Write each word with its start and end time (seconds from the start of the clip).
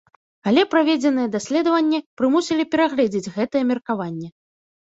Але 0.51 0.61
праведзеныя 0.71 1.27
даследаванні 1.35 1.99
прымусілі 2.23 2.67
перагледзець 2.73 3.33
гэтае 3.39 3.63
меркаванне. 3.77 4.27